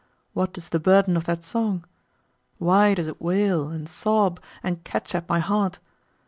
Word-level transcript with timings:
What 0.33 0.57
is 0.57 0.69
the 0.69 0.79
burden 0.79 1.15
of 1.15 1.25
that 1.25 1.43
song? 1.43 1.85
Why 2.57 2.95
does 2.95 3.07
it 3.07 3.21
wail 3.21 3.67
and 3.67 3.87
sob 3.87 4.39
and 4.63 4.83
catch 4.83 5.13
at 5.13 5.29
my 5.29 5.37
heart? 5.37 5.77